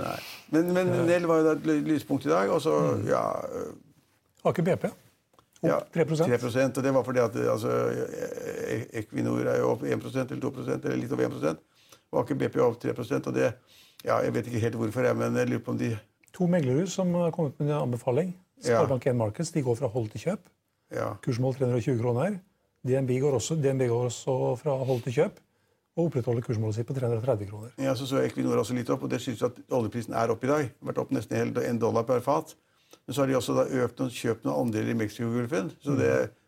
Nei. 0.01 0.17
Men, 0.51 0.73
men 0.75 0.91
Nell 1.07 1.29
var 1.31 1.45
jo 1.45 1.53
et 1.55 1.71
lyspunkt 1.87 2.27
i 2.27 2.33
dag, 2.33 2.51
og 2.51 2.59
så 2.65 2.75
ja, 3.07 3.23
Aker 4.51 4.67
BP 4.67 4.91
ja 5.63 5.77
3 5.93 6.05
og 6.09 6.83
det 6.83 6.93
var 6.95 7.05
fordi 7.05 7.21
at 7.21 7.35
altså, 7.53 7.69
E- 8.73 8.87
Equinor 9.03 9.45
er 9.45 9.59
jo 9.61 9.75
opp 9.75 9.83
1 9.85 9.93
eller 9.93 10.41
2% 10.41 10.87
eller 10.87 10.97
litt 10.97 11.13
over 11.13 11.27
1 11.29 11.59
og 12.11 12.23
Aker 12.23 12.39
BP 12.41 12.57
er 12.57 12.65
opp 12.65 12.79
3 12.81 12.95
og 13.21 13.35
det 13.37 13.51
ja, 14.05 14.17
Jeg 14.25 14.33
vet 14.35 14.47
ikke 14.49 14.63
helt 14.65 14.79
hvorfor, 14.81 15.05
jeg, 15.05 15.17
men 15.17 15.37
jeg 15.37 15.51
lurer 15.51 15.65
på 15.65 15.75
om 15.75 15.79
de 15.79 15.91
To 16.33 16.47
meglerhus 16.47 16.95
som 16.97 17.13
har 17.19 17.33
kommet 17.35 17.59
med 17.59 17.69
en 17.69 17.83
anbefaling. 17.83 18.31
Ja. 18.65 18.81
Sparebank1 18.83 19.17
Markets 19.17 19.53
de 19.55 19.63
går 19.63 19.77
fra 19.79 19.89
hold 19.89 20.09
til 20.13 20.21
kjøp. 20.21 20.49
ja, 20.93 21.13
Kursmål 21.25 21.55
320 21.55 22.01
kroner. 22.01 22.41
DNB 22.87 23.21
går 23.21 23.37
også, 23.37 23.57
DNB 23.61 23.89
går 23.89 24.05
også 24.09 24.35
fra 24.61 24.77
hold 24.85 25.03
til 25.05 25.13
kjøp 25.13 25.39
og 25.99 26.07
opprettholder 26.07 26.45
kursmålet 26.47 26.75
sitt 26.79 26.87
på 26.89 26.95
330 26.97 27.49
kroner. 27.51 27.71
ja, 27.79 27.95
Så 27.95 28.07
så 28.07 28.23
Equinor 28.25 28.57
også 28.63 28.75
litt 28.75 28.91
opp, 28.91 29.03
og 29.03 29.11
det 29.11 29.21
skyldes 29.21 29.43
at 29.43 29.59
oljeprisen 29.71 30.15
er 30.15 30.31
opp 30.33 30.45
i 30.45 30.49
dag. 30.49 30.71
Vært 30.83 30.99
opp 31.03 31.11
nesten 31.13 31.37
hele 31.37 31.65
en 31.69 31.79
dollar 31.79 32.07
per 32.09 32.21
fat. 32.25 32.55
Men 33.07 33.15
så 33.15 33.23
har 33.23 33.29
de 33.29 33.37
også 33.39 33.55
da 33.55 33.65
økt 33.85 33.99
noen, 34.01 34.11
kjøpt 34.11 34.45
noen 34.47 34.67
andeler 34.67 34.91
i 34.91 34.99
Mexicogolfen. 34.99 35.71
så 35.83 35.97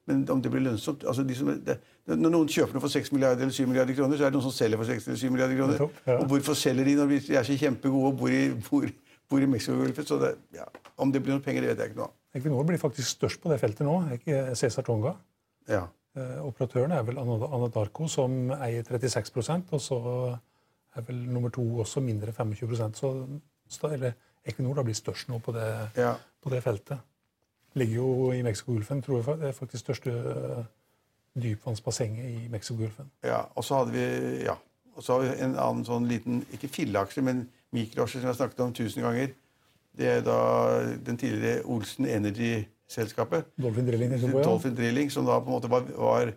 Men 0.07 0.25
om 0.31 0.41
det 0.43 0.51
blir 0.51 0.65
lønnsomt 0.65 1.05
altså 1.07 1.23
de 1.23 1.35
som, 1.35 1.47
det, 1.65 1.79
Når 2.07 2.31
noen 2.31 2.49
kjøper 2.49 2.75
noe 2.75 2.83
for 2.83 2.91
6 2.91 3.13
milliarder 3.13 3.43
eller 3.43 3.53
7 3.55 3.67
milliarder 3.67 3.95
kroner, 3.95 4.17
så 4.17 4.25
er 4.27 4.31
det 4.31 4.35
noen 4.35 4.49
som 4.49 4.57
selger 4.57 4.77
for 4.81 4.85
6 4.91 5.07
eller 5.07 5.19
7 5.19 5.31
milliarder 5.31 5.57
kroner. 5.57 5.79
Topp, 5.79 6.01
ja. 6.07 6.17
Og 6.19 6.27
hvorfor 6.27 6.55
selger 6.59 6.85
de 6.85 6.95
når 6.99 7.07
de 7.13 7.37
er 7.39 7.43
så 7.47 7.55
kjempegode 7.59 8.07
og 8.11 8.19
bor 8.19 8.29
i, 8.35 8.49
bor, 8.71 8.89
bor 9.31 9.39
i 9.39 9.47
Mexicogolfen? 9.47 10.07
Så 10.07 10.19
det, 10.19 10.33
ja, 10.55 10.65
om 11.03 11.13
det 11.13 11.23
blir 11.23 11.37
noen 11.37 11.45
penger, 11.45 11.65
det 11.65 11.73
vet 11.73 11.83
jeg 11.83 11.93
ikke 11.93 12.01
noe 12.01 12.11
om. 12.11 12.17
Equinor 12.33 12.65
blir 12.69 12.81
faktisk 12.81 13.19
størst 13.19 13.43
på 13.43 13.51
det 13.53 13.59
feltet 13.61 13.85
nå. 13.87 13.97
Cæsar 14.57 14.87
Tonga. 14.87 15.15
Ja. 15.69 15.85
Eh, 16.17 16.39
operatøren 16.45 16.93
er 16.93 17.05
vel 17.07 17.21
Anadarko, 17.21 18.09
som 18.09 18.53
eier 18.59 18.85
36% 18.85 19.73
og 19.73 19.81
så 19.81 20.01
er 20.97 21.07
vel 21.07 21.23
nummer 21.33 21.53
to 21.53 21.65
også 21.81 22.03
mindre 22.05 22.33
25% 22.37 23.01
Så 23.01 23.89
eller 23.89 24.13
Equinor 24.45 24.75
da 24.75 24.83
blir 24.85 24.97
størst 24.97 25.29
nå 25.31 25.39
på 25.39 25.53
det, 25.55 25.69
ja. 25.97 26.17
på 26.43 26.51
det 26.51 26.63
feltet. 26.65 26.99
Ligger 27.79 27.95
jo 27.95 28.33
i 28.33 28.43
Mexicogolfen. 28.43 29.01
Tror 29.03 29.23
jeg 29.23 29.39
det 29.41 29.49
er 29.49 29.57
faktisk 29.57 29.85
største 29.85 30.11
eh, 30.11 30.65
dypvannsbassenget 31.43 32.25
i 32.25 32.49
Mexicogolfen. 32.53 33.11
Ja, 33.25 33.45
og 33.55 33.65
så 33.65 33.81
hadde 33.81 33.93
vi 33.93 34.43
ja, 34.45 34.57
og 34.97 35.03
så 35.03 35.15
har 35.15 35.23
vi 35.23 35.45
en 35.47 35.57
annen 35.57 35.85
sånn 35.87 36.09
liten 36.11 36.43
ikke 36.53 36.69
filleaksje, 36.69 37.25
men 37.25 37.47
mikroaksje 37.73 38.19
som 38.19 38.27
jeg 38.27 38.33
har 38.35 38.41
snakket 38.41 38.65
om 38.67 38.75
tusen 38.77 39.07
ganger. 39.07 39.33
Det 39.99 40.09
er 40.09 40.21
da 40.25 40.37
den 41.05 41.19
tidligere 41.21 41.65
Olsen 41.69 42.07
Energy-selskapet. 42.09 43.51
Dolphin 43.61 43.87
Drilling. 43.89 44.13
liksom, 44.15 44.37
ja. 44.37 44.45
Dolphin 44.47 44.77
Drilling, 44.77 45.11
som 45.13 45.27
da 45.29 45.39
på 45.41 45.51
en 45.51 45.57
måte 45.57 45.71
var, 45.73 45.85
var, 45.97 46.33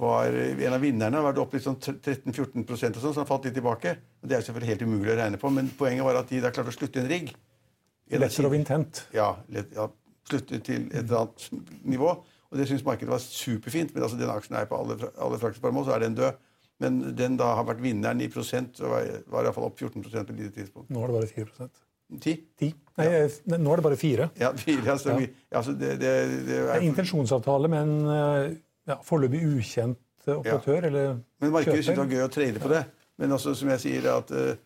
var 0.00 0.38
en 0.38 0.76
av 0.78 0.80
vinnerne. 0.80 1.20
Har 1.20 1.28
vært 1.28 1.42
opp 1.42 1.56
litt 1.56 1.66
sånn 1.66 1.76
13-14% 1.80 2.64
og 2.64 2.78
sånn, 2.80 3.12
så 3.12 3.20
har 3.20 3.28
falt 3.28 3.48
litt 3.48 3.58
tilbake. 3.58 3.96
Og 4.22 4.30
Det 4.30 4.38
er 4.38 4.46
selvfølgelig 4.46 4.72
helt 4.72 4.86
umulig 4.88 5.12
å 5.12 5.18
regne 5.20 5.42
på, 5.42 5.52
men 5.52 5.68
poenget 5.78 6.08
var 6.08 6.22
at 6.22 6.32
de 6.32 6.40
da 6.44 6.54
klarte 6.54 6.72
å 6.72 6.78
slutte 6.78 7.04
en 7.04 7.12
rigg. 7.12 7.34
Letter 8.10 8.46
of 8.46 8.54
intent. 8.54 9.06
ja, 9.12 9.32
let, 9.50 9.72
ja, 9.74 9.88
slutte 10.30 10.60
til 10.62 10.88
et 10.92 11.00
eller 11.04 11.24
annet 11.26 11.48
nivå. 11.84 12.12
Og 12.46 12.60
det 12.60 12.68
syns 12.70 12.84
markedet 12.86 13.10
var 13.10 13.22
superfint. 13.22 13.92
Men 13.94 14.06
altså, 14.06 14.18
den 14.20 14.30
aksjen 14.30 14.56
er 14.56 14.68
på 14.70 14.78
alle, 14.78 14.96
alle 15.18 15.40
fraksjonsformål, 15.42 15.88
så 15.88 15.96
er 15.96 16.06
den 16.06 16.14
død. 16.18 16.44
Men 16.84 17.00
den 17.16 17.38
da 17.40 17.54
har 17.56 17.64
vært 17.66 17.80
vinneren 17.82 18.20
i 18.20 18.28
prosent, 18.28 18.76
så 18.76 18.90
var, 18.92 19.08
var 19.32 19.44
i 19.44 19.48
hvert 19.48 19.56
fall 19.56 19.68
opp 19.70 19.80
14 19.80 20.04
på 20.04 20.12
et 20.12 20.54
tidspunkt. 20.54 20.90
Nå 20.92 21.02
er 21.02 21.12
det 21.12 21.16
bare 21.16 21.30
4 21.32 21.68
Ti? 22.22 22.36
Ti. 22.58 22.68
Nei, 22.96 23.06
ja. 23.10 23.58
nå 23.58 23.72
er 23.74 23.80
det 23.80 23.84
bare 23.84 23.98
fire. 24.00 24.28
Ja, 24.40 24.52
fire. 24.56 24.84
Altså, 24.94 25.16
Ja. 25.18 25.26
altså, 25.58 25.72
det, 25.76 25.96
det, 26.00 26.12
det 26.30 26.46
Det 26.46 26.58
er 26.62 26.70
er, 26.76 26.84
intensjonsavtale 26.86 27.68
med 27.68 27.82
en 27.82 27.96
eh, 28.14 28.56
ja, 28.88 28.96
foreløpig 29.04 29.42
ukjent 29.56 29.98
operatør 30.26 30.38
operatør. 30.38 30.86
eller 30.88 31.18
men 31.40 31.52
markedet 31.52 31.84
syns 31.84 31.92
det 31.94 31.98
var 31.98 32.14
gøy 32.14 32.24
å 32.24 32.30
trade 32.32 32.62
på 32.62 32.70
det. 32.72 32.84
Men 33.18 33.32
også, 33.32 33.54
som 33.58 33.68
jeg 33.74 33.80
sier, 33.82 34.08
at 34.12 34.30
eh, 34.30 34.56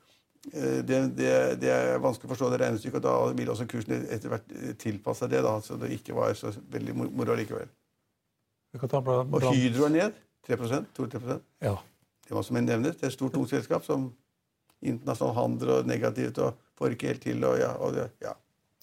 det, 0.87 1.01
det, 1.17 1.33
det 1.61 1.73
er 1.73 1.99
vanskelig 2.01 2.29
å 2.31 2.33
forstå 2.35 2.51
det 2.53 2.61
regnestykket, 2.63 3.05
og 3.05 3.05
da 3.05 3.35
vil 3.37 3.51
også 3.53 3.67
kursen 3.69 4.07
etter 4.09 4.33
hvert 4.33 4.55
eh, 4.57 4.73
tilpasse 4.81 5.29
det, 5.29 5.43
da, 5.45 5.57
så 5.65 5.77
det 5.81 5.91
ikke 5.97 6.17
var 6.17 6.33
så 6.39 6.53
veldig 6.73 6.97
moro 7.11 7.37
likevel. 7.39 7.69
Og. 8.77 9.43
Hydro 9.53 9.89
er 9.89 9.95
ned. 9.97 10.19
3 10.47 10.57
2-3 10.97 11.41
Ja. 11.61 11.75
Det 12.27 12.35
var 12.37 12.43
som 12.47 12.57
jeg 12.57 12.65
nevner, 12.65 12.93
det 12.95 13.03
er 13.03 13.11
et 13.11 13.13
stort, 13.13 13.33
tungt 13.35 13.51
selskap 13.51 13.85
som 13.85 14.13
internasjonal 14.81 15.35
handel 15.37 15.73
og 15.75 15.87
negativt 15.91 16.39
og 16.39 16.55
får 16.81 16.97
ikke 16.97 17.13
helt 17.13 17.27
til. 17.27 17.45
og 17.45 17.59
ja, 17.61 17.75
og 17.79 17.95
det, 17.95 18.09
ja. 18.25 18.33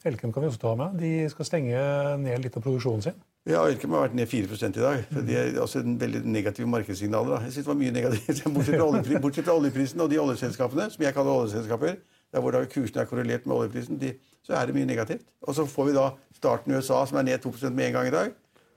Elkem 0.06 0.32
kan 0.34 0.44
vi 0.44 0.51
også 0.51 0.62
ta 0.62 0.75
med. 0.77 1.00
De 1.01 1.30
skal 1.32 1.48
stenge 1.48 1.80
ned 2.22 2.44
litt 2.44 2.58
av 2.58 2.63
produksjonen 2.63 3.04
sin. 3.08 3.18
Ja, 3.48 3.62
Elkem 3.63 3.94
har 3.96 4.06
vært 4.06 4.16
ned 4.20 4.27
4 4.27 4.58
i 4.68 4.72
dag. 4.75 5.04
så 5.08 5.22
De 5.25 5.36
er 5.39 5.60
også 5.63 5.80
en 5.80 5.98
veldig 6.00 6.22
negative 6.27 6.68
markedssignaler. 6.68 7.38
da. 7.38 7.42
Jeg 7.46 7.51
synes 7.56 7.66
det 7.66 7.74
var 7.74 7.80
mye 7.82 7.92
negativt. 7.96 8.44
Bortsett 8.56 8.75
fra, 8.75 8.88
oljepri, 8.88 9.20
bortsett 9.24 9.46
fra 9.48 9.56
oljeprisen 9.56 10.01
og 10.04 10.10
de 10.12 10.20
oljeselskapene, 10.20 10.89
som 10.92 11.04
jeg 11.04 11.13
kaller 11.16 11.32
oljeselskaper, 11.32 11.96
der 12.34 12.44
hvor 12.44 12.51
da 12.51 12.66
kursene 12.68 13.01
er 13.01 13.08
korrelert 13.10 13.46
med 13.48 13.56
oljeprisen, 13.56 14.00
de, 14.01 14.13
så 14.44 14.58
er 14.60 14.68
det 14.68 14.75
mye 14.75 14.86
negativt. 14.89 15.24
Og 15.48 15.56
så 15.56 15.66
får 15.66 15.89
vi 15.89 15.96
da 15.96 16.10
starten 16.36 16.74
i 16.74 16.77
USA, 16.77 17.06
som 17.08 17.18
er 17.18 17.30
ned 17.30 17.39
2% 17.46 17.70
med 17.74 17.88
en 17.88 17.94
gang 17.94 18.08
i 18.08 18.16
dag. 18.18 18.34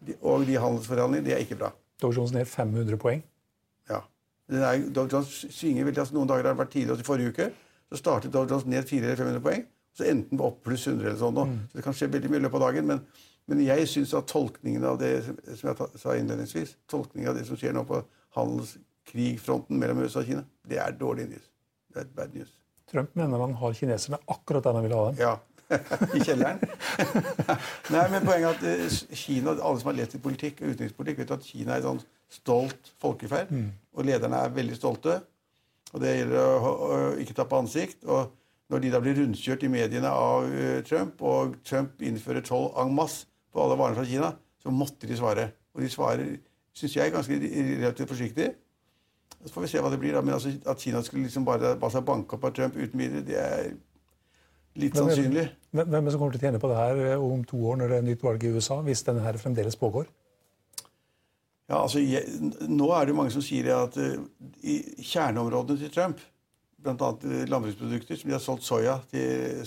De, 0.06 0.14
og 0.22 0.46
de 0.46 0.56
handelsforhandlingene, 0.56 1.26
det 1.26 1.34
er 1.34 1.42
ikke 1.44 1.58
bra. 1.60 1.72
Dow 2.00 2.14
Jones 2.14 2.32
ned 2.32 2.46
500 2.48 2.96
poeng. 2.96 3.24
Ja. 3.90 4.00
Den 4.50 4.62
er, 4.62 4.86
Dow 4.94 5.10
Jones 5.10 5.44
svinger 5.50 5.84
veldig. 5.84 5.98
altså 6.06 6.14
Noen 6.14 6.30
dager 6.30 6.46
har 6.46 6.54
det 6.54 6.62
vært 6.62 6.72
tidligere, 6.72 7.02
i 7.02 7.10
forrige 7.10 7.34
uke 7.34 7.50
så 7.90 7.98
startet 7.98 8.32
Dow 8.32 8.46
Jones 8.46 8.68
ned 8.70 8.86
400-500 8.86 9.42
poeng. 9.44 9.64
Så 9.96 10.06
enten 10.06 10.40
opp 10.40 10.62
pluss 10.64 10.86
100 10.86 11.08
eller 11.08 11.18
sånn. 11.18 11.40
Mm. 11.50 11.58
Så 11.70 11.78
det 11.78 11.84
kan 11.84 11.96
skje 11.98 12.08
veldig 12.12 12.30
mye 12.30 12.40
i 12.40 12.44
løpet 12.44 12.60
av 12.60 12.66
dagen. 12.68 12.86
Men, 12.92 13.26
Men 13.50 13.64
jeg 13.64 13.88
syns 13.90 14.12
at 14.14 14.28
tolkningen 14.30 14.84
av 14.86 15.00
det 15.00 15.24
som 15.26 15.70
jeg 15.72 15.88
sa 15.98 16.14
innledningsvis, 16.14 16.76
tolkningen 16.86 17.32
av 17.32 17.38
det 17.40 17.48
som 17.48 17.58
skjer 17.58 17.74
nå 17.74 17.82
på 17.88 17.98
handelskrigfronten 18.36 19.80
mellom 19.80 20.04
USA 20.04 20.20
og 20.22 20.28
Kina, 20.28 20.44
det 20.70 20.78
er 20.78 20.94
dårlig 20.94 21.26
news. 21.32 21.48
Det 21.90 22.04
er 22.04 22.12
bad 22.14 22.36
news. 22.36 22.52
Trump 22.90 23.16
mener 23.18 23.42
han 23.42 23.56
har 23.58 23.74
kineserne 23.74 24.20
akkurat 24.30 24.68
der 24.68 24.78
han 24.78 24.86
vil 24.86 24.94
ha 24.94 25.02
dem. 25.08 25.18
Ja. 25.18 25.34
I 26.16 26.22
kjelleren. 26.22 26.62
Nei, 27.94 28.06
men 28.10 28.24
poenget 28.26 28.46
er 28.46 28.54
at 28.54 28.64
eh, 28.66 29.18
Kina, 29.18 29.54
Alle 29.54 29.82
som 29.82 29.90
har 29.92 29.98
lest 30.00 30.16
i 30.18 30.22
politikk 30.22 30.62
og 30.62 30.72
utenrikspolitikk, 30.74 31.20
vet 31.22 31.34
at 31.36 31.46
Kina 31.46 31.74
er 31.74 31.82
et 31.82 31.86
sånn 31.86 32.02
stolt 32.30 32.90
folkeferd. 33.02 33.50
Mm. 33.54 33.68
Og 33.94 34.06
lederne 34.06 34.40
er 34.44 34.54
veldig 34.54 34.78
stolte. 34.78 35.20
Og 35.90 36.02
det 36.02 36.14
gjelder 36.18 36.68
å, 36.70 37.00
ikke 37.22 37.36
tappe 37.38 37.58
ansikt. 37.58 38.04
og 38.04 38.36
når 38.70 38.84
de 38.84 38.90
da 38.92 39.00
blir 39.02 39.16
rundkjørt 39.18 39.64
i 39.66 39.70
mediene 39.72 40.10
av 40.14 40.46
uh, 40.46 40.78
Trump, 40.86 41.22
og 41.26 41.56
Trump 41.66 42.02
innfører 42.06 42.44
toll 42.46 42.68
en 42.78 42.94
masse 42.94 43.26
på 43.50 43.64
alle 43.64 43.78
varene 43.78 43.98
fra 43.98 44.06
Kina, 44.06 44.28
så 44.62 44.70
måtte 44.70 45.08
de 45.10 45.16
svare. 45.18 45.48
Og 45.74 45.82
de 45.82 45.88
svarer, 45.90 46.36
syns 46.76 46.94
jeg, 46.94 47.10
ganske 47.10 47.38
relativt 47.40 48.12
forsiktig. 48.12 48.46
Så 49.40 49.54
får 49.54 49.64
vi 49.64 49.70
se 49.72 49.82
hva 49.82 49.90
det 49.90 49.98
blir. 49.98 50.14
da, 50.14 50.22
Men 50.22 50.36
altså, 50.36 50.52
at 50.66 50.78
Kina 50.78 51.02
skulle 51.02 51.26
liksom 51.26 51.44
bare, 51.48 51.74
bare 51.80 51.96
seg 51.96 52.06
banke 52.06 52.36
opp 52.36 52.46
av 52.46 52.54
Trump 52.54 52.76
uten 52.76 53.00
videre, 53.00 53.26
det 53.26 53.38
er 53.40 53.70
litt 54.78 54.96
sannsynlig. 54.96 55.48
Hvem 55.74 55.94
er 55.94 56.06
det 56.06 56.14
som 56.14 56.22
kommer 56.22 56.36
til 56.36 56.42
å 56.42 56.46
tjene 56.46 56.62
på 56.62 56.70
det 56.70 56.78
her 56.78 57.04
eh, 57.08 57.28
om 57.34 57.42
to 57.48 57.58
år, 57.72 57.80
når 57.80 57.90
det 57.90 57.98
er 57.98 58.08
nytt 58.12 58.26
valg 58.26 58.44
i 58.44 58.52
USA, 58.54 58.80
hvis 58.86 59.02
denne 59.06 59.24
her 59.24 59.38
fremdeles 59.40 59.78
pågår? 59.80 60.06
Ja, 61.70 61.82
altså, 61.84 62.02
jeg, 62.02 62.26
Nå 62.66 62.90
er 62.96 63.06
det 63.06 63.14
mange 63.14 63.30
som 63.30 63.44
sier 63.44 63.70
at 63.76 63.96
uh, 64.00 64.18
i 64.66 64.80
kjerneområdene 65.06 65.78
til 65.78 65.92
Trump 65.94 66.22
bl.a. 66.80 67.10
landbruksprodukter, 67.46 68.16
som 68.16 68.30
de 68.30 68.36
har 68.36 68.42
solgt 68.42 68.64
soya 68.64 68.96
til, 69.10 69.66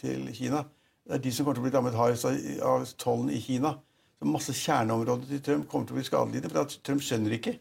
til, 0.00 0.28
Kina. 0.32 0.64
Det 1.04 1.18
er 1.18 1.22
de 1.24 1.32
som 1.32 1.44
kommer 1.44 1.58
til 1.58 1.64
å 1.64 1.66
bli 1.66 1.74
rammet 1.74 1.98
hardest 1.98 2.62
av 2.64 2.86
tollen 3.00 3.30
i 3.34 3.40
Kina. 3.44 3.74
Så 4.16 4.28
masse 4.28 4.54
kjerneområder 4.56 5.28
til 5.28 5.42
Trump 5.44 5.68
kommer 5.68 5.86
til 5.86 5.96
å 5.96 6.00
bli 6.00 6.06
skadelidende. 6.08 6.52
For 6.52 6.76
Trump 6.86 7.04
skjønner 7.04 7.36
ikke 7.38 7.58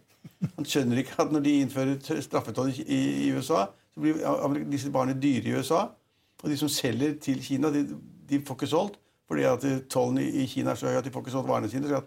Han 0.55 0.67
skjønner 0.67 1.01
ikke 1.01 1.17
at 1.19 1.33
når 1.35 1.41
de 1.43 1.53
innfører 1.59 2.21
straffetoll 2.23 2.69
i, 2.71 2.83
i, 3.27 3.31
USA, 3.35 3.65
så 3.91 3.99
blir 3.99 4.61
disse 4.71 4.91
barna 4.91 5.11
dyre 5.11 5.51
i 5.51 5.57
USA. 5.57 5.81
Og 6.39 6.45
de 6.47 6.55
som 6.59 6.71
selger 6.71 7.17
til 7.23 7.43
Kina, 7.43 7.71
de, 7.75 7.83
de 8.29 8.39
får 8.39 8.61
ikke 8.61 8.71
solgt 8.71 8.99
fordi 9.27 9.45
at 9.47 9.63
tollen 9.89 10.19
i, 10.19 10.45
Kina 10.47 10.73
er 10.73 10.79
så 10.79 10.91
høy 10.91 10.97
at 10.99 11.05
de 11.05 11.11
får 11.11 11.23
ikke 11.23 11.33
solgt 11.33 11.49
varene 11.49 11.69
sine. 11.71 11.89
Så 11.89 11.99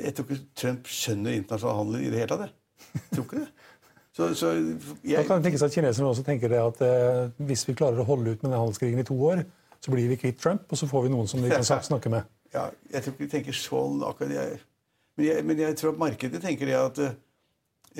jeg 0.00 0.14
tror 0.14 0.26
ikke 0.28 0.58
Trump 0.58 0.90
skjønner 0.90 1.36
internasjonal 1.38 1.80
handel 1.82 2.04
i 2.04 2.10
det 2.12 2.22
hele 2.22 2.38
tatt. 2.38 2.56
Jeg 2.94 3.06
tror 3.12 3.26
ikke 3.26 3.42
det. 3.42 3.48
Så, 4.14 4.28
så 4.38 4.52
jeg... 4.54 5.16
Da 5.16 5.24
kan 5.26 5.40
det 5.40 5.48
tenkes 5.48 5.64
at 5.66 5.74
Kineserne 5.74 6.12
også 6.12 6.22
tenker 6.26 6.52
det 6.52 6.60
at 6.62 6.82
eh, 6.86 7.32
hvis 7.48 7.64
vi 7.66 7.74
klarer 7.74 7.98
å 7.98 8.06
holde 8.06 8.30
ut 8.30 8.44
med 8.44 8.52
den 8.52 8.60
handelskrigen 8.60 9.02
i 9.02 9.06
to 9.06 9.16
år, 9.26 9.42
så 9.82 9.92
blir 9.92 10.06
vi 10.12 10.18
kvitt 10.20 10.38
Trump, 10.40 10.68
og 10.70 10.78
så 10.78 10.86
får 10.88 11.06
vi 11.06 11.10
noen 11.12 11.26
som 11.30 11.42
vi 11.42 11.50
kan 11.50 11.66
snakke 11.90 12.12
med. 12.12 12.28
Ja, 12.54 12.68
jeg 12.92 13.02
tror 13.02 13.16
ikke 13.16 13.24
de 13.24 13.32
tenker 13.32 13.58
sånn 13.58 14.04
akkurat. 14.06 14.36
Jeg, 14.36 14.60
men, 15.18 15.26
jeg, 15.26 15.46
men 15.48 15.62
jeg 15.64 15.78
tror 15.80 15.96
at 15.96 16.02
markedet 16.04 16.42
tenker 16.44 16.70
det 16.70 16.78
at 16.78 17.00
eh, 17.02 17.20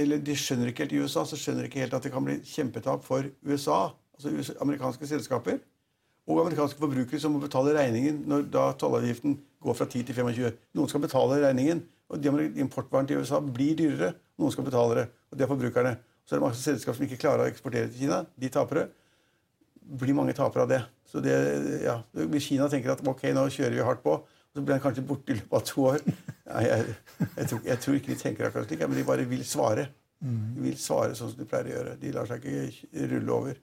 Eller 0.05 0.23
de 0.27 0.35
skjønner 0.35 0.71
ikke 0.71 0.83
helt 0.83 0.95
i 0.97 1.03
USA 1.05 1.23
så 1.27 1.39
skjønner 1.39 1.69
ikke 1.69 1.83
helt 1.85 1.93
at 1.95 2.03
det 2.03 2.11
kan 2.11 2.25
bli 2.27 2.41
kjempetap 2.51 3.05
for 3.07 3.27
USA, 3.47 3.93
altså 4.17 4.33
USA, 4.35 4.57
amerikanske 4.65 5.07
selskaper, 5.07 5.61
og 6.27 6.41
amerikanske 6.43 6.81
forbrukere 6.83 7.21
som 7.23 7.35
må 7.37 7.43
betale 7.43 7.77
regningen 7.77 8.25
når 8.27 8.49
da 8.55 8.65
tollavgiften 8.81 9.37
går 9.65 9.77
fra 9.79 9.87
10 9.89 10.05
til 10.09 10.17
25. 10.19 10.59
Noen 10.79 10.91
skal 10.93 11.03
betale 11.05 11.41
regningen, 11.43 11.83
og 12.13 12.21
de 12.21 12.33
importvarene 12.63 13.11
til 13.11 13.23
USA 13.23 13.41
blir 13.41 13.79
dyrere. 13.79 14.13
Noen 14.41 14.53
skal 14.53 14.67
betale 14.67 14.99
det, 15.01 15.07
og 15.31 15.39
det 15.39 15.47
er 15.47 15.51
forbrukerne. 15.51 15.95
Så 16.25 16.35
er 16.35 16.41
det 16.41 16.45
mange 16.47 16.61
selskap 16.61 16.97
som 16.97 17.07
ikke 17.07 17.21
klarer 17.21 17.45
å 17.45 17.51
eksportere 17.51 17.89
til 17.91 18.05
Kina. 18.05 18.23
De 18.41 18.51
tapere. 18.53 18.89
blir 19.85 20.15
mange 20.17 20.33
tapere 20.33 20.63
av 20.63 20.69
det. 20.69 20.81
Så 21.11 21.21
det, 21.21 21.35
ja, 21.85 21.99
Kina 22.41 22.69
tenker 22.73 22.95
at 22.95 23.03
ok, 23.07 23.27
nå 23.37 23.49
kjører 23.53 23.77
vi 23.77 23.85
hardt 23.85 24.03
på, 24.03 24.17
så 24.55 24.63
blir 24.63 24.79
han 24.79 24.83
kanskje 24.83 25.05
borte 25.07 25.35
i 25.35 25.37
løpet 25.37 25.59
av 25.59 25.67
to 25.69 25.85
år. 25.91 26.01
Nei, 26.49 26.65
jeg, 26.65 26.95
jeg, 27.21 27.47
tror, 27.51 27.61
jeg, 27.67 27.79
tror, 27.83 27.99
ikke 27.99 28.13
de 28.13 28.17
tenker 28.21 28.49
akkurat 28.49 28.69
slik, 28.71 28.85
men 28.87 28.99
de 28.99 29.07
bare 29.07 29.29
vil 29.29 29.45
svare. 29.47 29.89
De 30.25 30.65
vil 30.65 30.77
svare 30.81 31.17
sånn 31.19 31.33
som 31.33 31.41
de 31.41 31.47
pleier 31.49 31.69
å 31.69 31.75
gjøre. 31.75 31.95
De 32.01 32.13
lar 32.15 32.29
seg 32.31 32.47
ikke 32.49 33.09
rulle 33.13 33.35
over. 33.37 33.61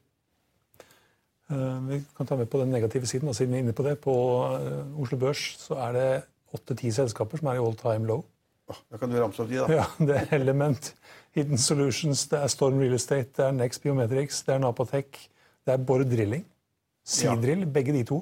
Uh, 1.52 1.78
vi 1.90 2.02
kan 2.18 2.28
ta 2.28 2.38
med 2.40 2.50
på 2.50 2.62
den 2.62 2.72
negative 2.72 3.10
siden. 3.10 3.28
og 3.28 3.36
siden 3.36 3.54
vi 3.54 3.60
er 3.60 3.66
inne 3.66 3.76
På 3.76 3.84
det. 3.84 3.98
På 4.00 4.14
uh, 4.56 5.02
Oslo 5.02 5.18
Børs 5.20 5.44
så 5.60 5.76
er 5.88 5.98
det 5.98 6.08
åtte-ti 6.56 6.92
selskaper 6.92 7.40
som 7.40 7.52
er 7.52 7.60
i 7.60 7.64
all 7.64 7.76
time 7.80 8.08
low. 8.08 8.24
Da 8.92 8.98
kan 8.98 9.12
du 9.12 9.18
ramse 9.20 9.42
opp 9.44 9.50
de, 9.50 9.60
da. 9.60 9.68
Ja, 9.82 9.86
Det 10.00 10.18
er 10.18 10.36
Element, 10.40 10.94
Hidden 11.36 11.58
Solutions, 11.58 12.28
det 12.32 12.40
er 12.40 12.48
Storm 12.48 12.80
Real 12.80 12.96
Estate, 12.96 13.30
det 13.38 13.46
er 13.46 13.52
Next 13.52 13.84
Biometrics, 13.84 14.44
det 14.48 14.56
er 14.56 14.62
Napatech, 14.64 15.26
det 15.66 15.74
er 15.74 15.82
Borr 15.88 16.06
Drilling. 16.08 16.46
Seadrill, 17.04 17.66
ja. 17.66 17.66
begge 17.66 17.94
de 17.94 18.04
to. 18.08 18.22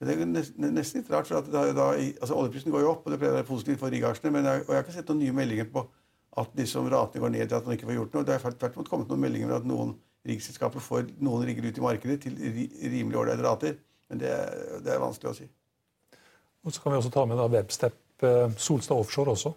Det 0.00 0.12
er 0.12 0.26
nesten, 0.28 0.74
litt 0.74 1.10
rart, 1.12 1.28
for 1.28 1.46
da, 1.52 1.62
da, 1.72 1.86
altså 1.94 2.36
Oljeprisen 2.36 2.74
går 2.74 2.82
jo 2.84 2.90
opp, 2.96 3.06
og 3.06 3.14
det 3.14 3.20
pleier 3.20 3.32
å 3.32 3.38
være 3.38 3.48
positivt 3.48 3.80
for 3.80 3.92
riggaksjene, 3.92 4.32
men 4.34 4.48
jeg, 4.48 4.64
og 4.66 4.72
jeg 4.72 4.80
har 4.80 4.84
ikke 4.84 4.96
sett 4.98 5.12
noen 5.12 5.22
nye 5.22 5.36
meldinger 5.36 5.70
på 5.72 5.86
at 6.36 6.58
liksom 6.58 6.90
ratene 6.92 7.22
går 7.22 7.32
ned, 7.32 7.52
at 7.52 7.68
man 7.68 7.76
ikke 7.78 7.88
får 7.88 7.96
gjort 7.96 8.16
noe. 8.16 8.26
Det 8.28 8.36
har 8.36 8.56
tvert 8.60 8.76
imot 8.76 8.90
kommet 8.90 9.12
noen 9.12 9.22
meldinger 9.22 9.48
om 9.48 9.56
at 9.56 9.68
noen 9.70 9.94
riggselskaper 10.26 10.82
får 10.82 11.10
noen 11.24 11.46
rigger 11.48 11.68
ut 11.68 11.78
i 11.78 11.84
markedet 11.84 12.16
til 12.24 12.36
rimelig 12.38 13.20
ålreite 13.20 13.44
rater. 13.46 13.76
Men 14.10 14.22
det, 14.22 14.32
det, 14.84 14.92
er 14.94 15.02
vanskelig 15.02 15.30
å 15.32 15.36
si. 15.36 15.46
Og 16.66 16.74
Så 16.74 16.82
kan 16.82 16.94
vi 16.94 17.00
også 17.00 17.12
ta 17.14 17.24
med 17.26 17.38
da 17.40 17.46
Webstep, 17.50 17.96
eh, 18.26 18.56
Solstad 18.58 18.98
Offshore 18.98 19.34
også. 19.34 19.54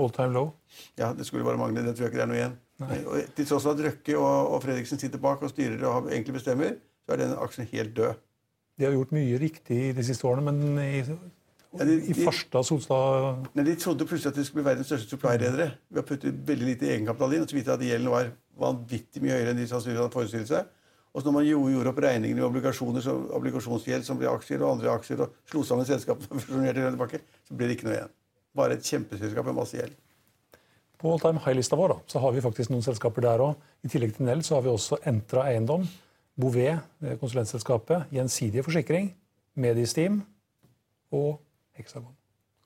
All 0.00 0.12
time 0.14 0.34
low. 0.34 0.52
Ja, 0.98 1.12
det 1.16 1.26
skulle 1.26 1.46
bare 1.46 1.58
mangle. 1.60 1.82
Det 1.86 1.96
tror 1.96 2.06
jeg 2.06 2.12
ikke 2.12 2.20
det 2.20 2.26
er 2.26 2.30
noe 2.30 2.40
igjen. 2.40 2.58
Og 2.80 3.34
til 3.36 3.46
tross 3.48 3.66
for 3.66 3.76
at 3.76 3.82
Røkke 3.84 4.16
og, 4.16 4.54
og, 4.54 4.62
Fredriksen 4.64 5.00
sitter 5.00 5.20
bak 5.20 5.42
og 5.44 5.52
styrer 5.52 5.82
og 5.88 6.08
egentlig 6.08 6.38
bestemmer, 6.38 6.78
så 7.04 7.14
er 7.14 7.22
den 7.24 7.34
aksjen 7.36 7.68
helt 7.72 7.92
død. 7.96 8.22
De 8.80 8.86
har 8.86 8.94
gjort 8.96 9.12
mye 9.12 9.40
riktig 9.40 9.80
de 9.96 10.04
siste 10.06 10.24
årene, 10.28 10.52
men 10.52 10.80
i, 10.80 11.02
ja, 11.78 11.86
de, 11.86 11.96
i 12.10 12.14
Farstad 12.18 12.66
Solstad 12.66 13.46
Nei, 13.54 13.64
De 13.68 13.76
trodde 13.78 14.06
plutselig 14.08 14.32
at 14.32 14.38
de 14.40 14.44
skulle 14.46 14.64
bli 14.64 14.72
verdens 14.72 14.88
største 14.90 15.14
supply-redere 15.14 15.68
Vi 15.86 16.00
har 16.00 16.06
puttet 16.08 16.40
veldig 16.48 16.66
lite 16.66 16.88
egenkapital 16.90 17.36
inn. 17.36 17.44
og 17.44 17.52
så 17.52 17.58
vidt 17.58 17.70
at 17.70 17.84
gjelden 17.86 18.10
var 18.10 18.32
vanvittig 18.60 19.22
mye 19.22 19.36
høyere 19.36 19.54
enn 19.54 19.60
de 19.60 19.68
sannsynligvis 19.70 20.02
hadde 20.02 20.16
forestilt 20.16 20.50
seg. 20.50 20.68
Og 21.10 21.22
så 21.22 21.26
når 21.26 21.34
man 21.34 21.46
gjorde 21.46 21.90
opp 21.90 22.02
regningene 22.04 22.38
med 22.38 22.48
obligasjoner, 22.50 23.02
så, 23.02 23.14
obligasjonsgjeld 23.38 24.06
som 24.06 24.18
ble 24.18 24.28
aksjer 24.30 24.62
og 24.62 24.76
andre 24.76 24.92
aksjer, 24.92 25.24
og 25.24 25.38
slo 25.50 25.62
sammen 25.66 25.88
selskapene, 25.88 26.42
så 26.44 27.56
ble 27.56 27.66
det 27.66 27.78
ikke 27.78 27.88
noe 27.88 27.96
igjen. 27.96 28.12
Bare 28.54 28.76
et 28.76 28.86
kjempeselskap 28.86 29.48
med 29.48 29.58
masse 29.58 29.78
gjeld. 29.78 29.96
På 31.00 31.14
all 31.14 31.22
time 31.22 31.40
high-lista 31.42 31.78
vår 31.80 31.94
da, 31.94 31.98
så 32.12 32.22
har 32.22 32.34
vi 32.36 32.44
faktisk 32.44 32.70
noen 32.70 32.84
selskaper 32.84 33.24
der 33.24 33.42
òg. 33.42 33.58
I 33.82 33.90
tillegg 33.90 34.18
til 34.18 34.28
Nell 34.28 34.44
så 34.46 34.58
har 34.58 34.66
vi 34.66 34.70
også 34.70 35.00
Entra 35.08 35.46
Eiendom, 35.48 35.86
Bouvet, 36.40 36.84
konsulentselskapet, 37.22 38.10
Gjensidige 38.14 38.66
Forsikring, 38.66 39.10
Mediesteam 39.58 40.20
og 41.16 41.40
Hexagon 41.80 42.12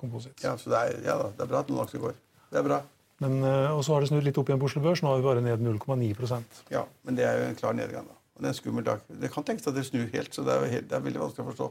Composites. 0.01 0.43
Ja, 0.45 0.57
så 0.61 0.73
det 0.73 0.81
er, 0.83 0.99
ja 1.07 1.17
da, 1.21 1.31
det 1.37 1.47
er 1.47 1.53
bra 1.55 1.63
at 1.65 1.71
noen 1.73 1.87
aksjer 1.87 2.03
går. 2.03 2.19
Det 2.51 2.61
er 2.61 2.67
bra. 2.67 2.81
Men, 3.23 3.39
eh, 3.47 3.71
og 3.71 3.85
så 3.87 3.95
har 3.95 4.03
det 4.03 4.11
snudd 4.11 4.27
litt 4.27 4.39
opp 4.41 4.51
igjen 4.51 4.61
på 4.61 4.69
Oslo 4.69 4.83
Børs. 4.85 5.03
Nå 5.05 5.13
har 5.13 5.23
vi 5.23 5.27
bare 5.29 5.45
ned 5.45 5.63
0,9% 5.63 6.61
Ja, 6.75 6.83
men 7.07 7.19
det 7.19 7.27
er 7.29 7.39
jo 7.41 7.49
en 7.49 7.59
klar 7.59 7.77
nedgang. 7.79 8.11
da. 8.11 8.19
Og 8.35 8.43
Det 8.43 8.49
er 8.49 8.53
en 8.53 8.59
skummel 8.59 8.85
dag. 8.85 9.01
Det 9.23 9.31
kan 9.33 9.47
tenkes 9.47 9.67
at 9.71 9.77
det 9.77 9.87
snur 9.87 10.11
helt, 10.11 10.35
så 10.35 10.43
det 10.45 10.55
er, 10.55 10.67
helt, 10.73 10.89
det 10.91 10.99
er 10.99 11.05
veldig 11.07 11.23
vanskelig 11.23 11.45
å 11.47 11.51
forstå. 11.53 11.71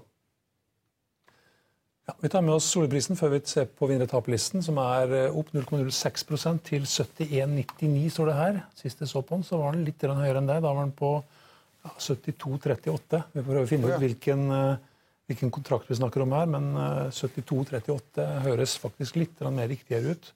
Ja, 2.04 2.14
vi 2.20 2.30
tar 2.32 2.42
med 2.44 2.52
oss 2.52 2.66
solprisen 2.68 3.16
før 3.16 3.30
vi 3.32 3.40
ser 3.48 3.70
på 3.80 3.88
vinner-tap-listen, 3.88 4.64
som 4.64 4.80
er 4.84 5.14
eh, 5.16 5.36
opp 5.40 5.54
0,06% 5.56 6.64
til 6.68 6.88
71,99, 6.88 8.10
står 8.12 8.32
det 8.32 8.40
her. 8.40 8.58
Sist 8.76 9.04
jeg 9.04 9.12
så 9.12 9.22
på 9.24 9.38
den, 9.38 9.46
så 9.48 9.60
var 9.62 9.76
den 9.76 9.86
litt 9.88 10.04
høyere 10.04 10.42
enn 10.42 10.50
deg. 10.50 10.64
Da 10.64 10.72
var 10.74 10.84
den 10.84 10.96
på 11.00 11.14
ja, 11.20 11.94
72,38. 11.96 13.22
Vi 13.36 13.44
prøver 13.44 13.64
å 13.64 13.70
finne 13.70 13.92
ut 13.92 14.04
hvilken, 14.04 14.44
eh, 14.52 14.90
hvilken, 15.30 15.52
kontrakt 15.54 15.90
vi 15.90 15.98
snakker 16.00 16.24
om 16.24 16.34
her, 16.36 16.50
men 16.50 16.74
72-38 17.16 18.26
høres 18.48 18.78
faktisk 18.82 19.20
litt 19.22 19.44
mer 19.48 19.70
riktigere 19.72 20.16
ut 20.16 20.34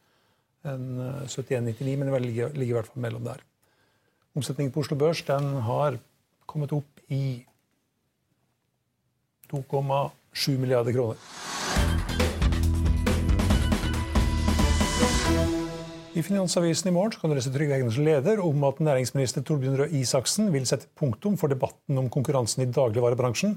enn 0.68 0.88
71-99, 1.28 1.94
men 1.96 2.10
det 2.12 2.22
ligger, 2.24 2.56
i 2.64 2.74
hvert 2.76 2.90
fall 2.90 3.04
mellom 3.04 3.28
der. 3.28 3.44
Omsetningen 4.38 4.74
på 4.74 4.84
Oslo 4.84 4.98
Børs 5.00 5.24
den 5.28 5.54
har 5.66 6.00
kommet 6.50 6.74
opp 6.76 7.04
i 7.14 7.44
2,7 9.52 10.58
milliarder 10.60 10.96
kroner. 10.96 11.22
I 16.18 16.24
Finansavisen 16.26 16.90
i 16.90 16.94
morgen 16.96 17.14
kan 17.14 17.30
du 17.30 17.38
lese 17.38 17.52
Trygve 17.54 17.78
Hegners 17.78 18.00
leder 18.02 18.40
om 18.42 18.64
at 18.66 18.80
næringsminister 18.82 19.44
Torbjørn 19.46 19.78
Røe 19.84 20.00
Isaksen 20.00 20.48
vil 20.50 20.66
sette 20.66 20.90
punktum 20.98 21.36
for 21.38 21.52
debatten 21.52 22.00
om 22.02 22.08
konkurransen 22.10 22.64
i 22.66 22.72
dagligvarebransjen, 22.74 23.54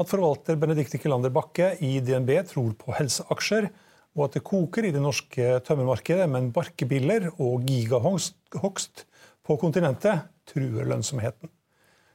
at 0.00 0.10
forvalter 0.10 0.58
Benedicte 0.58 0.98
Kilander 0.98 1.32
Bakke 1.34 1.74
i 1.84 1.98
DNB 2.02 2.30
tror 2.50 2.72
på 2.78 2.94
helseaksjer, 2.98 3.68
og 4.14 4.28
at 4.28 4.36
det 4.38 4.44
koker 4.46 4.86
i 4.86 4.92
det 4.94 5.02
norske 5.02 5.58
tømmermarkedet, 5.66 6.26
men 6.30 6.52
barkebiller 6.54 7.30
og 7.34 7.66
gigahogst 7.66 9.04
på 9.44 9.58
kontinentet 9.60 10.26
truer 10.50 10.86
lønnsomheten. 10.86 11.50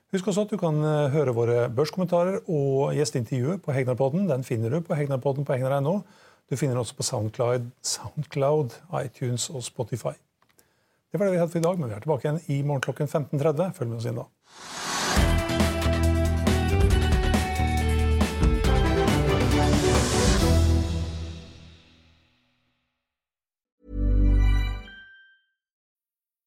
Husk 0.09 0.31
også 0.31 0.47
at 0.47 0.53
du 0.53 0.57
kan 0.57 0.79
eh, 0.81 1.11
høre 1.13 1.35
våre 1.37 1.57
børskommentarer 1.69 2.39
og 2.49 2.95
gjesteintervjuet 2.97 3.61
på 3.61 3.75
Hegnarpodden. 3.75 4.25
Den 4.31 4.43
finner 4.47 4.73
du 4.73 4.81
på 4.81 4.97
hegnarpodden 4.97 5.45
på 5.45 5.53
hegnar.no. 5.53 5.99
Du 6.49 6.57
finner 6.57 6.73
den 6.73 6.81
også 6.81 6.97
på 6.97 7.05
Soundcloud, 7.05 7.69
Soundcloud, 7.85 8.73
iTunes 9.03 9.51
og 9.53 9.61
Spotify. 9.63 10.15
Det 11.11 11.19
var 11.19 11.29
det 11.29 11.35
vi 11.35 11.39
hadde 11.41 11.53
for 11.53 11.61
i 11.61 11.67
dag, 11.67 11.77
men 11.77 11.89
vi 11.89 11.95
er 11.97 12.01
tilbake 12.01 12.25
igjen 12.25 12.41
i 12.49 12.61
morgen 12.65 12.81
klokken 12.81 13.07
15.30. 13.07 13.71
Følg 13.77 13.93
med 13.93 14.01
oss 14.01 14.09
inn 14.09 14.21
da. 14.23 14.29